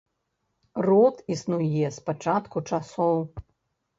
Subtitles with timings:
[0.85, 3.21] Род існуе з пачатку часоў.